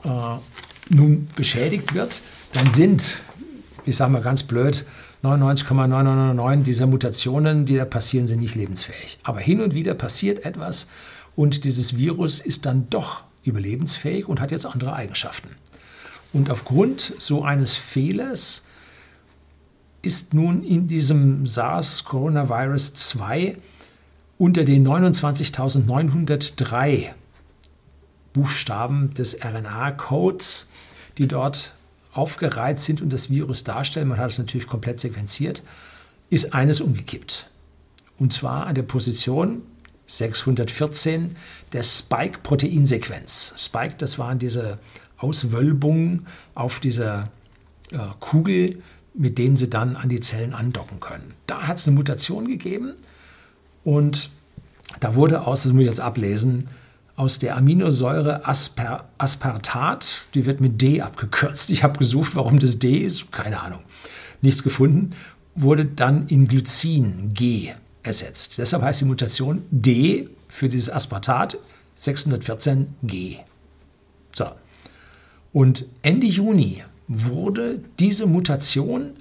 [0.03, 0.09] äh,
[0.89, 2.21] nun beschädigt wird,
[2.53, 3.21] dann sind,
[3.85, 4.85] ich sage mal ganz blöd,
[5.23, 9.17] 99,999 dieser Mutationen, die da passieren, sind nicht lebensfähig.
[9.23, 10.87] Aber hin und wieder passiert etwas
[11.35, 15.49] und dieses Virus ist dann doch überlebensfähig und hat jetzt andere Eigenschaften.
[16.33, 18.67] Und aufgrund so eines Fehlers
[20.01, 23.57] ist nun in diesem SARS-Coronavirus 2
[24.37, 27.13] unter den 29.903
[28.33, 30.71] Buchstaben des RNA-Codes,
[31.17, 31.73] die dort
[32.13, 35.63] aufgereiht sind und das Virus darstellen, man hat es natürlich komplett sequenziert,
[36.29, 37.49] ist eines umgekippt.
[38.17, 39.61] Und zwar an der Position
[40.05, 41.35] 614
[41.71, 43.53] der Spike-Proteinsequenz.
[43.57, 44.79] Spike, das waren diese
[45.17, 47.31] Auswölbungen auf dieser
[47.91, 48.81] äh, Kugel,
[49.13, 51.33] mit denen sie dann an die Zellen andocken können.
[51.47, 52.93] Da hat es eine Mutation gegeben
[53.83, 54.29] und
[54.99, 56.67] da wurde aus, das muss ich jetzt ablesen,
[57.15, 61.69] aus der Aminosäure Asper, Aspartat, die wird mit D abgekürzt.
[61.69, 63.79] Ich habe gesucht, warum das D ist, keine Ahnung.
[64.41, 65.11] Nichts gefunden,
[65.55, 67.71] wurde dann in Glycin G
[68.01, 68.57] ersetzt.
[68.57, 71.57] Deshalb heißt die Mutation D für dieses Aspartat
[71.97, 73.37] 614G.
[74.33, 74.45] So.
[75.51, 79.13] Und Ende Juni wurde diese Mutation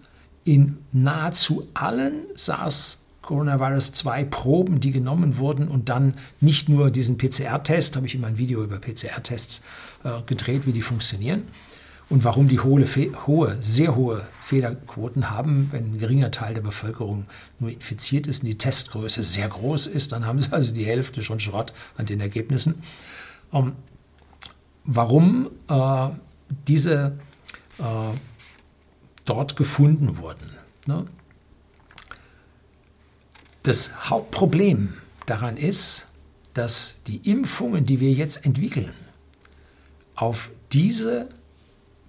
[0.45, 3.02] in nahezu allen SARS
[3.33, 8.27] Coronavirus 2 Proben, die genommen wurden und dann nicht nur diesen PCR-Test, habe ich immer
[8.27, 9.63] ein Video über PCR-Tests
[10.05, 11.45] äh, gedreht, wie die funktionieren
[12.11, 12.85] und warum die hohe,
[13.27, 17.25] hohe, sehr hohe Fehlerquoten haben, wenn ein geringer Teil der Bevölkerung
[17.59, 21.23] nur infiziert ist und die Testgröße sehr groß ist, dann haben sie also die Hälfte
[21.23, 22.83] schon Schrott an den Ergebnissen.
[23.55, 23.73] Ähm,
[24.85, 26.09] warum äh,
[26.69, 27.19] diese
[27.79, 27.83] äh,
[29.25, 30.53] dort gefunden wurden.
[30.87, 31.07] Ne?
[33.63, 34.95] Das Hauptproblem
[35.27, 36.09] daran ist,
[36.55, 38.91] dass die Impfungen, die wir jetzt entwickeln,
[40.17, 41.29] auf diese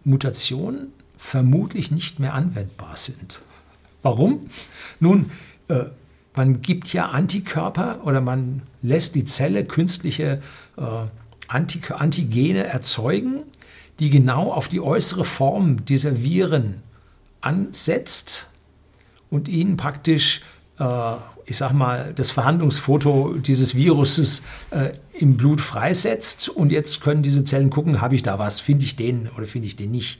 [0.03, 0.87] Mutation
[1.17, 3.41] vermutlich nicht mehr anwendbar sind.
[4.01, 4.49] Warum?
[4.99, 5.31] Nun,
[5.69, 5.85] äh,
[6.35, 10.41] man gibt ja Antikörper oder man lässt die Zelle künstliche
[10.77, 11.05] äh,
[11.47, 13.43] Antigene erzeugen,
[13.99, 16.81] die genau auf die äußere Form dieser Viren
[17.41, 18.47] ansetzt
[19.29, 20.41] und ihnen praktisch
[21.45, 27.43] ich sag mal, das Verhandlungsfoto dieses Viruses äh, im Blut freisetzt und jetzt können diese
[27.43, 30.19] Zellen gucken, habe ich da was, finde ich den oder finde ich den nicht.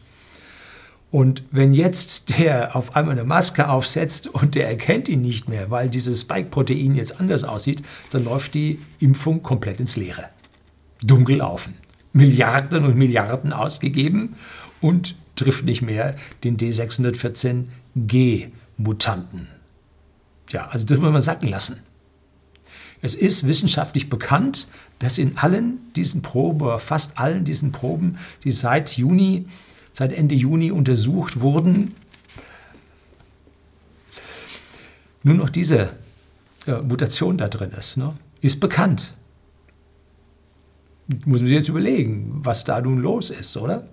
[1.12, 5.70] Und wenn jetzt der auf einmal eine Maske aufsetzt und der erkennt ihn nicht mehr,
[5.70, 10.30] weil dieses Spike-Protein jetzt anders aussieht, dann läuft die Impfung komplett ins Leere.
[11.04, 11.76] Dunkel laufen.
[12.14, 14.36] Milliarden und Milliarden ausgegeben
[14.82, 19.50] und trifft nicht mehr den D614G-Mutanten.
[20.54, 21.82] Ja, also das muss man sacken lassen.
[23.02, 24.68] Es ist wissenschaftlich bekannt,
[25.00, 29.48] dass in allen diesen Proben, fast allen diesen Proben, die seit Juni,
[29.92, 31.96] seit Ende Juni untersucht wurden,
[35.24, 35.90] nur noch diese
[36.66, 37.98] äh, Mutation da drin ist.
[37.98, 38.16] Ne?
[38.40, 39.16] Ist bekannt.
[41.26, 43.88] Muss man sich jetzt überlegen, was da nun los ist, oder?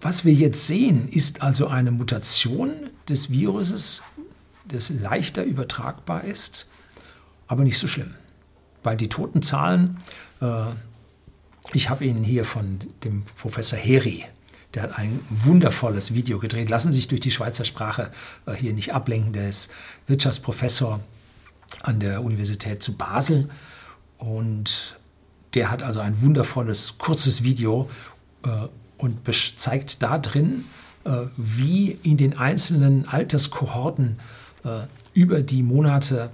[0.00, 4.02] Was wir jetzt sehen, ist also eine Mutation des Viruses,
[4.68, 6.68] das leichter übertragbar ist,
[7.46, 8.14] aber nicht so schlimm.
[8.82, 9.98] Weil die Totenzahlen,
[10.40, 10.66] äh,
[11.72, 14.24] ich habe Ihnen hier von dem Professor Heri,
[14.74, 16.68] der hat ein wundervolles Video gedreht.
[16.68, 18.10] Lassen sich durch die Schweizer Sprache
[18.44, 19.32] äh, hier nicht ablenken.
[19.32, 19.70] Der ist
[20.06, 21.00] Wirtschaftsprofessor
[21.82, 23.48] an der Universität zu Basel
[24.18, 24.96] und
[25.54, 27.88] der hat also ein wundervolles, kurzes Video
[28.44, 29.18] äh, und
[29.56, 30.64] zeigt da drin,
[31.04, 34.18] äh, wie in den einzelnen Alterskohorten
[34.64, 36.30] äh, über die Monate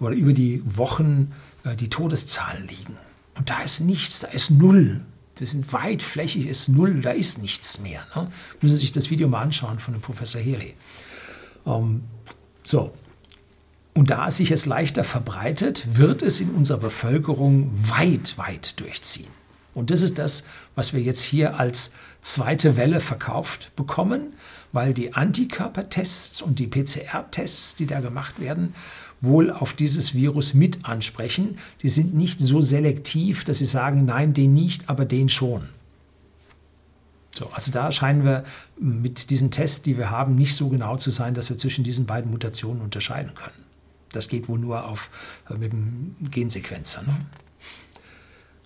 [0.00, 1.32] oder über die Wochen
[1.64, 2.96] äh, die Todeszahlen liegen.
[3.36, 5.02] Und da ist nichts, da ist null.
[5.38, 8.06] Das sind weitflächig, ist null, da ist nichts mehr.
[8.14, 8.28] Ne?
[8.60, 10.74] Müssen Sie sich das Video mal anschauen von dem Professor Heri.
[11.66, 12.02] Ähm,
[12.64, 12.92] so.
[13.94, 19.28] Und da es sich jetzt leichter verbreitet, wird es in unserer Bevölkerung weit, weit durchziehen.
[19.76, 24.32] Und das ist das, was wir jetzt hier als zweite Welle verkauft bekommen,
[24.72, 28.74] weil die Antikörpertests und die PCR-Tests, die da gemacht werden,
[29.20, 31.58] wohl auf dieses Virus mit ansprechen.
[31.82, 35.68] Die sind nicht so selektiv, dass sie sagen, nein, den nicht, aber den schon.
[37.34, 38.44] So, also da scheinen wir
[38.80, 42.06] mit diesen Tests, die wir haben, nicht so genau zu sein, dass wir zwischen diesen
[42.06, 43.66] beiden Mutationen unterscheiden können.
[44.12, 45.10] Das geht wohl nur auf,
[45.50, 47.02] äh, mit dem Gensequenzer.
[47.02, 47.14] Ne?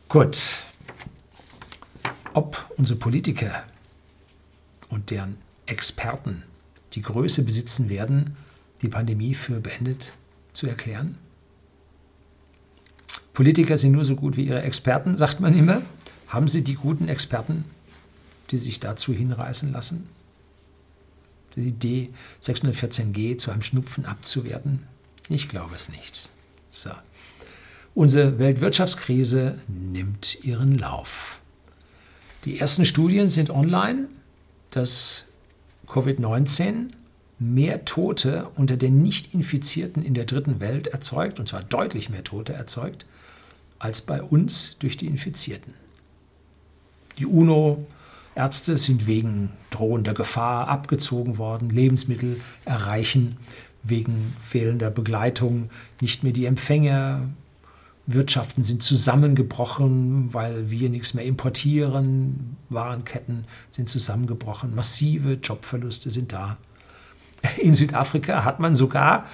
[0.09, 0.70] Gut.
[2.33, 3.65] Ob unsere Politiker
[4.89, 6.45] und deren Experten
[6.93, 8.37] die Größe besitzen werden,
[8.83, 10.13] die Pandemie für beendet
[10.53, 11.19] zu erklären?
[13.33, 15.83] Politiker sind nur so gut wie ihre Experten, sagt man immer.
[16.29, 17.65] Haben Sie die guten Experten,
[18.51, 20.09] die sich dazu hinreißen lassen?
[21.57, 22.11] Die Idee,
[22.43, 24.85] 614G zu einem Schnupfen abzuwerten?
[25.29, 26.31] Ich glaube es nicht.
[26.69, 26.91] So.
[27.95, 31.40] Unsere Weltwirtschaftskrise nimmt ihren Lauf.
[32.45, 34.09] Die ersten Studien sind online,
[34.71, 35.27] dass
[35.87, 36.91] Covid-19
[37.39, 42.53] mehr Tote unter den Nicht-Infizierten in der dritten Welt erzeugt, und zwar deutlich mehr Tote
[42.53, 43.07] erzeugt,
[43.79, 45.75] als bei uns durch die Infizierten.
[47.19, 53.37] Die UNO-Ärzte sind wegen drohender Gefahr abgezogen worden, Lebensmittel erreichen
[53.83, 57.23] wegen fehlender Begleitung nicht mehr die Empfänger,
[58.13, 66.57] Wirtschaften sind zusammengebrochen, weil wir nichts mehr importieren, Warenketten sind zusammengebrochen, massive Jobverluste sind da.
[67.59, 69.27] In Südafrika hat man sogar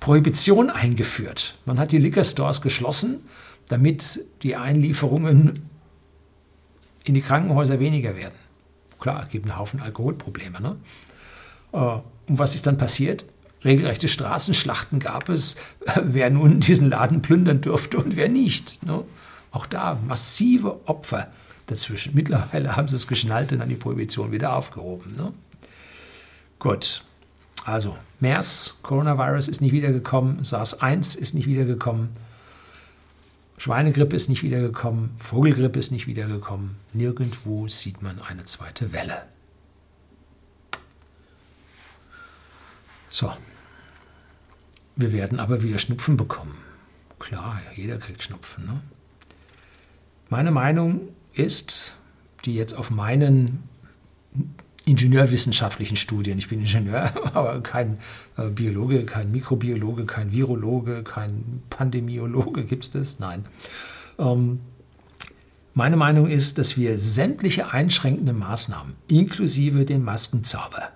[0.00, 1.58] Prohibition eingeführt.
[1.64, 3.20] Man hat die Liquor Stores geschlossen,
[3.68, 5.60] damit die Einlieferungen
[7.04, 8.34] in die Krankenhäuser weniger werden.
[8.98, 10.60] Klar, es gibt einen Haufen Alkoholprobleme.
[10.60, 10.76] Ne?
[11.72, 13.24] Äh, und was ist dann passiert?
[13.64, 15.56] Regelrechte Straßenschlachten gab es,
[16.02, 18.82] wer nun diesen Laden plündern durfte und wer nicht.
[18.84, 19.04] Ne?
[19.50, 21.28] Auch da massive Opfer
[21.66, 22.14] dazwischen.
[22.14, 25.16] Mittlerweile haben sie es geschnallt und dann die Prohibition wieder aufgehoben.
[25.16, 25.32] Ne?
[26.58, 27.02] Gut,
[27.64, 32.10] also, MERS, Coronavirus ist nicht wiedergekommen, SARS-1 ist nicht wiedergekommen,
[33.58, 36.76] Schweinegrippe ist nicht wiedergekommen, Vogelgrippe ist nicht wiedergekommen.
[36.92, 39.22] Nirgendwo sieht man eine zweite Welle.
[43.10, 43.32] So,
[44.96, 46.56] wir werden aber wieder Schnupfen bekommen.
[47.18, 48.66] Klar, jeder kriegt Schnupfen.
[48.66, 48.80] Ne?
[50.28, 51.96] Meine Meinung ist,
[52.44, 53.62] die jetzt auf meinen
[54.86, 56.38] ingenieurwissenschaftlichen Studien.
[56.38, 57.98] Ich bin Ingenieur, aber kein
[58.36, 62.64] äh, Biologe, kein Mikrobiologe, kein Virologe, kein Pandemiologe.
[62.64, 63.18] Gibt es das?
[63.18, 63.46] Nein.
[64.18, 64.60] Ähm,
[65.74, 70.90] meine Meinung ist, dass wir sämtliche einschränkende Maßnahmen, inklusive den Maskenzauber,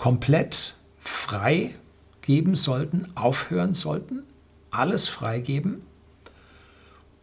[0.00, 1.74] komplett frei
[2.22, 4.22] geben sollten, aufhören sollten,
[4.70, 5.82] alles freigeben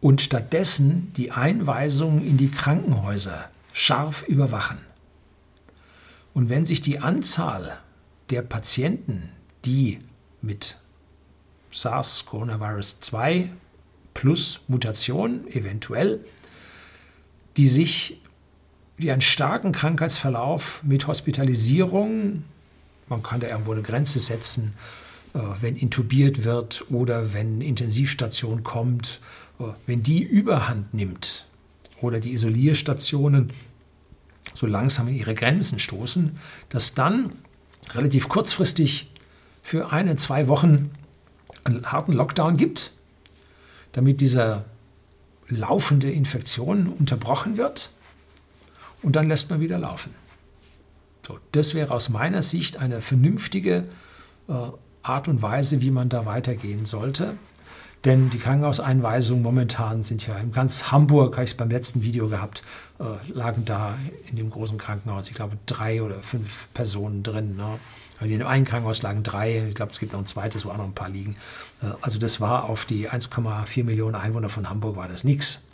[0.00, 4.78] und stattdessen die Einweisungen in die Krankenhäuser scharf überwachen.
[6.34, 7.80] Und wenn sich die Anzahl
[8.30, 9.28] der Patienten,
[9.64, 9.98] die
[10.40, 10.78] mit
[11.72, 13.50] SARS-Coronavirus 2
[14.14, 16.24] plus Mutation eventuell,
[17.56, 18.20] die sich
[18.98, 22.44] die einen starken Krankheitsverlauf mit Hospitalisierung,
[23.08, 24.74] man kann da irgendwo eine Grenze setzen,
[25.34, 29.20] äh, wenn intubiert wird oder wenn Intensivstation kommt,
[29.58, 31.46] äh, wenn die überhand nimmt
[32.00, 33.52] oder die Isolierstationen
[34.54, 37.32] so langsam in ihre Grenzen stoßen, dass dann
[37.94, 39.10] relativ kurzfristig
[39.62, 40.90] für eine, zwei Wochen
[41.64, 42.92] einen harten Lockdown gibt,
[43.92, 44.64] damit diese
[45.48, 47.90] laufende Infektion unterbrochen wird
[49.02, 50.14] und dann lässt man wieder laufen.
[51.28, 53.84] So, das wäre aus meiner Sicht eine vernünftige
[54.48, 54.52] äh,
[55.02, 57.34] Art und Weise, wie man da weitergehen sollte.
[58.06, 62.28] Denn die Krankenhauseinweisungen momentan sind ja in ganz Hamburg, habe ich es beim letzten Video
[62.28, 62.62] gehabt,
[62.98, 63.98] äh, lagen da
[64.30, 67.56] in dem großen Krankenhaus, ich glaube, drei oder fünf Personen drin.
[67.56, 67.78] Ne?
[68.22, 70.78] In dem einen Krankenhaus lagen drei, ich glaube, es gibt noch ein zweites, wo auch
[70.78, 71.36] noch ein paar liegen.
[71.82, 75.64] Äh, also das war auf die 1,4 Millionen Einwohner von Hamburg war das nichts.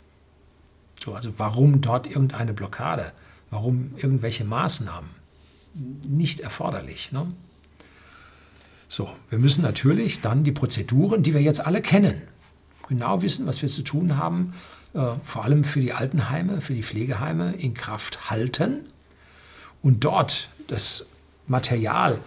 [1.01, 3.13] So, also warum dort irgendeine Blockade?
[3.51, 5.14] Warum irgendwelche Maßnahmen?
[6.07, 7.11] Nicht erforderlich.
[7.11, 7.27] Ne?
[8.87, 12.21] So, wir müssen natürlich dann die Prozeduren, die wir jetzt alle kennen,
[12.87, 14.53] genau wissen, was wir zu tun haben,
[14.93, 18.81] äh, vor allem für die Altenheime, für die Pflegeheime in Kraft halten
[19.81, 21.05] und dort das
[21.47, 22.19] Material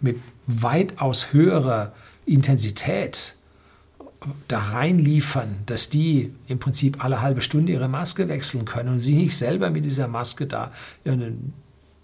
[0.00, 1.92] mit weitaus höherer
[2.24, 3.34] Intensität
[4.48, 9.14] da reinliefern, dass die im Prinzip alle halbe Stunde ihre Maske wechseln können und sie
[9.14, 10.72] nicht selber mit dieser Maske da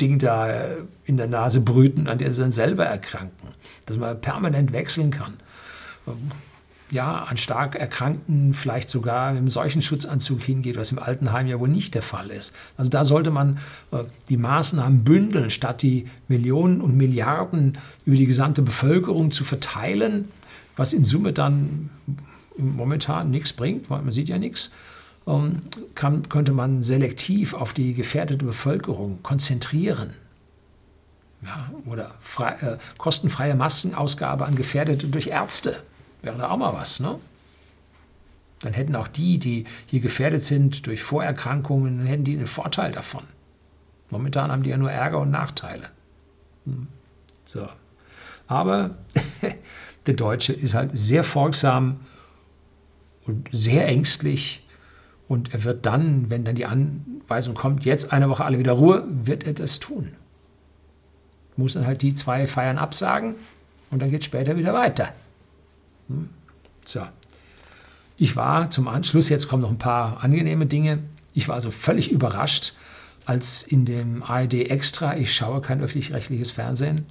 [0.02, 0.48] Ding da
[1.04, 3.48] in der Nase brüten, an der sie dann selber erkranken.
[3.86, 5.34] Dass man permanent wechseln kann.
[6.90, 11.94] Ja, an stark Erkrankten vielleicht sogar einem Seuchenschutzanzug hingeht, was im Altenheim ja wohl nicht
[11.94, 12.54] der Fall ist.
[12.76, 13.58] Also da sollte man
[13.92, 20.28] äh, die Maßnahmen bündeln, statt die Millionen und Milliarden über die gesamte Bevölkerung zu verteilen
[20.76, 21.90] was in Summe dann
[22.56, 24.76] momentan nichts bringt, man sieht ja nichts, ähm,
[25.94, 30.14] kann, könnte man selektiv auf die gefährdete Bevölkerung konzentrieren.
[31.42, 35.82] Ja, oder frei, äh, kostenfreie Maskenausgabe an Gefährdete durch Ärzte.
[36.22, 37.18] Wäre da auch mal was, ne?
[38.60, 42.92] Dann hätten auch die, die hier gefährdet sind durch Vorerkrankungen, dann hätten die einen Vorteil
[42.92, 43.24] davon.
[44.10, 45.88] Momentan haben die ja nur Ärger und Nachteile.
[46.64, 46.86] Hm.
[47.44, 47.66] So.
[48.46, 48.96] Aber
[50.06, 52.00] Der Deutsche ist halt sehr folgsam
[53.24, 54.66] und sehr ängstlich.
[55.32, 59.06] Und er wird dann, wenn dann die Anweisung kommt, jetzt eine Woche alle wieder Ruhe,
[59.08, 60.12] wird er das tun.
[61.56, 63.36] Muss dann halt die zwei Feiern absagen
[63.90, 65.08] und dann geht es später wieder weiter.
[66.08, 66.28] Hm?
[66.84, 67.00] So.
[68.18, 70.98] Ich war zum Anschluss, jetzt kommen noch ein paar angenehme Dinge.
[71.32, 72.74] Ich war also völlig überrascht,
[73.24, 77.06] als in dem ARD Extra, ich schaue kein öffentlich-rechtliches Fernsehen,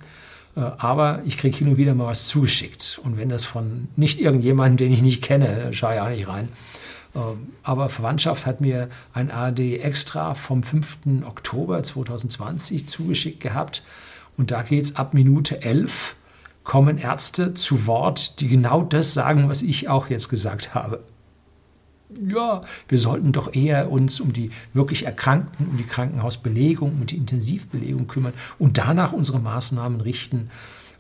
[0.56, 3.02] äh, aber ich kriege hin und wieder mal was zugeschickt.
[3.04, 6.50] Und wenn das von nicht irgendjemandem, den ich nicht kenne, schaue ich auch nicht rein.
[7.14, 7.20] Äh,
[7.64, 11.24] aber Verwandtschaft hat mir ein ARD Extra vom 5.
[11.26, 13.84] Oktober 2020 zugeschickt gehabt.
[14.38, 16.16] Und da geht es ab Minute 11,
[16.64, 21.04] kommen Ärzte zu Wort, die genau das sagen, was ich auch jetzt gesagt habe
[22.20, 27.18] ja, wir sollten doch eher uns um die wirklich Erkrankten, um die Krankenhausbelegung, um die
[27.18, 30.50] Intensivbelegung kümmern und danach unsere Maßnahmen richten.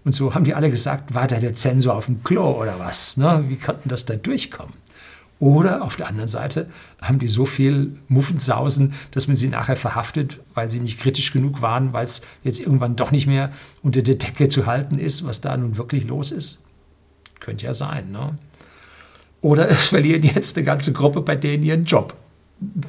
[0.04, 3.18] Und so haben die alle gesagt, war da der Zensor auf dem Klo oder was?
[3.18, 3.46] Ne?
[3.48, 4.74] Wie konnten das da durchkommen?
[5.42, 6.68] Oder auf der anderen Seite
[7.02, 11.64] haben die so viel Muffensausen, dass man sie nachher verhaftet, weil sie nicht kritisch genug
[11.64, 13.52] waren, weil es jetzt irgendwann doch nicht mehr
[13.82, 16.62] unter der Decke zu halten ist, was da nun wirklich los ist.
[17.40, 18.38] Könnte ja sein, ne?
[19.42, 22.14] Oder es verlieren jetzt eine ganze Gruppe bei denen ihren Job,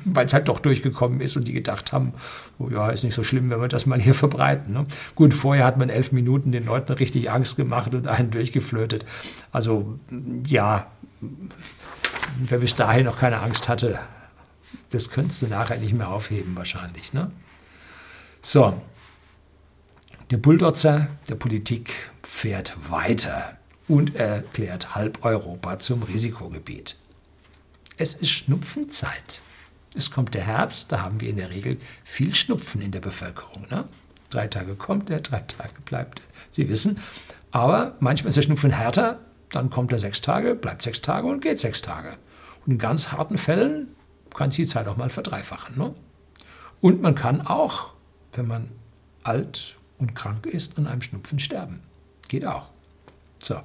[0.05, 2.13] weil es halt doch durchgekommen ist und die gedacht haben,
[2.59, 4.75] oh ja, ist nicht so schlimm, wenn wir das mal hier verbreiten.
[4.75, 4.85] Ne?
[5.15, 9.07] Gut, vorher hat man elf Minuten den Leuten richtig Angst gemacht und einen durchgeflötet.
[9.53, 9.99] Also
[10.47, 10.89] ja,
[12.39, 13.99] wer bis dahin noch keine Angst hatte,
[14.91, 17.13] das könntest du nachher nicht mehr aufheben wahrscheinlich.
[17.13, 17.31] Ne?
[18.41, 18.81] So,
[20.31, 23.57] der Bulldozer der Politik fährt weiter
[23.89, 26.97] und erklärt halb Europa zum Risikogebiet.
[27.97, 29.43] Es ist Schnupfenzeit.
[29.95, 33.67] Es kommt der Herbst, da haben wir in der Regel viel Schnupfen in der Bevölkerung.
[33.71, 33.85] Ne?
[34.31, 36.27] Drei Tage kommt er, drei Tage bleibt er.
[36.49, 36.99] Sie wissen,
[37.51, 41.43] aber manchmal ist der Schnupfen härter, dann kommt er sechs Tage, bleibt sechs Tage und
[41.43, 42.17] geht sechs Tage.
[42.67, 43.89] Und in ganz harten Fällen
[44.35, 45.77] kann sich die Zeit auch mal verdreifachen.
[45.77, 45.95] Ne?
[46.81, 47.93] Und man kann auch,
[48.33, 48.69] wenn man
[49.23, 51.81] alt und krank ist, an einem Schnupfen sterben.
[52.29, 52.69] Geht auch.
[53.39, 53.57] So.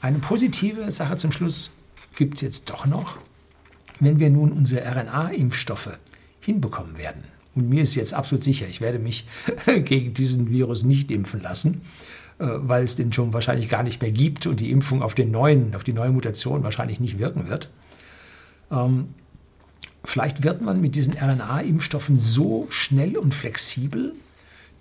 [0.00, 1.72] Eine positive Sache zum Schluss
[2.16, 3.18] gibt es jetzt doch noch,
[4.00, 5.98] wenn wir nun unsere RNA-Impfstoffe
[6.40, 7.24] hinbekommen werden.
[7.54, 9.26] Und mir ist jetzt absolut sicher, ich werde mich
[9.66, 11.82] gegen diesen Virus nicht impfen lassen,
[12.38, 15.30] äh, weil es den schon wahrscheinlich gar nicht mehr gibt und die Impfung auf den
[15.30, 17.70] neuen, auf die neue Mutation wahrscheinlich nicht wirken wird.
[18.70, 19.14] Ähm,
[20.04, 24.14] vielleicht wird man mit diesen RNA-Impfstoffen so schnell und flexibel,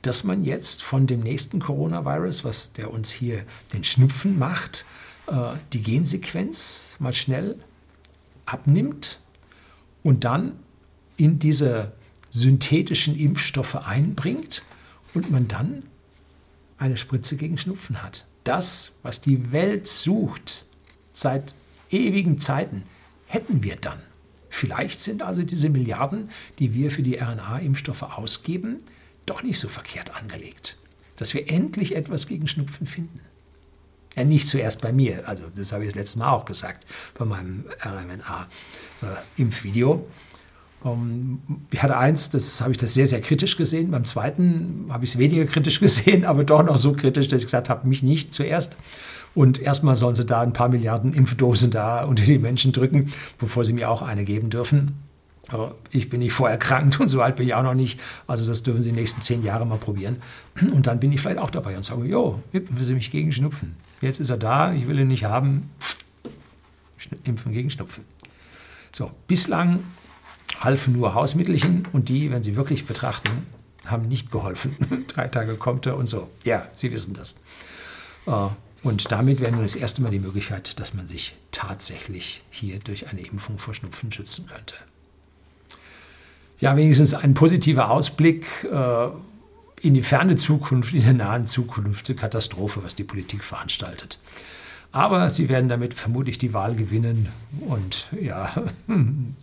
[0.02, 4.86] dass man jetzt von dem nächsten Coronavirus, was der uns hier den Schnupfen macht,
[5.28, 5.34] äh,
[5.74, 7.60] die Gensequenz mal schnell
[8.46, 9.20] abnimmt
[10.04, 10.54] und dann
[11.18, 11.92] in diese
[12.30, 14.64] synthetischen Impfstoffe einbringt
[15.14, 15.84] und man dann
[16.78, 18.28] eine Spritze gegen Schnupfen hat.
[18.44, 20.66] Das, was die Welt sucht
[21.12, 21.56] seit
[21.90, 22.84] ewigen Zeiten,
[23.28, 24.02] hätten wir dann.
[24.50, 28.78] Vielleicht sind also diese Milliarden, die wir für die RNA-Impfstoffe ausgeben,
[29.26, 30.78] doch nicht so verkehrt angelegt,
[31.18, 33.20] dass wir endlich etwas gegen Schnupfen finden.
[34.16, 36.88] Ja, nicht zuerst bei mir, also das habe ich das letzte Mal auch gesagt,
[37.18, 39.94] bei meinem RMNA-Impfvideo.
[39.94, 40.00] Äh,
[40.88, 43.92] um, ich hatte eins, das habe ich das sehr, sehr kritisch gesehen.
[43.92, 47.48] Beim zweiten habe ich es weniger kritisch gesehen, aber doch noch so kritisch, dass ich
[47.48, 48.76] gesagt habe, mich nicht zuerst.
[49.38, 53.64] Und erstmal sollen sie da ein paar Milliarden Impfdosen da unter die Menschen drücken, bevor
[53.66, 54.98] sie mir auch eine geben dürfen.
[55.92, 58.00] Ich bin nicht vorerkrankt und so alt bin ich auch noch nicht.
[58.26, 60.24] Also das dürfen Sie die nächsten zehn Jahre mal probieren.
[60.74, 63.76] Und dann bin ich vielleicht auch dabei und sage, jo, impfen Sie mich gegen Schnupfen.
[64.02, 65.70] Jetzt ist er da, ich will ihn nicht haben.
[67.24, 68.06] Impfen gegen Schnupfen.
[68.92, 69.82] So, bislang
[70.62, 73.46] halfen nur Hausmittelchen und die, wenn Sie wirklich betrachten,
[73.86, 75.06] haben nicht geholfen.
[75.08, 76.28] Drei Tage kommt er und so.
[76.44, 77.36] Ja, Sie wissen das.
[78.88, 83.10] Und damit wäre nun das erste Mal die Möglichkeit, dass man sich tatsächlich hier durch
[83.10, 84.76] eine Impfung vor Schnupfen schützen könnte.
[86.62, 89.08] Ja, wenigstens ein positiver Ausblick äh,
[89.82, 92.16] in die ferne Zukunft, in der nahen Zukunft.
[92.16, 94.20] Katastrophe, was die Politik veranstaltet.
[94.94, 97.28] Aber sie werden damit vermutlich die Wahl gewinnen
[97.68, 98.56] und ja,
[98.88, 99.36] und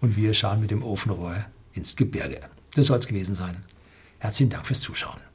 [0.00, 2.40] wir schauen mit dem Ofenrohr ins Gebirge.
[2.74, 3.62] Das soll es gewesen sein.
[4.18, 5.27] Herzlichen Dank fürs Zuschauen.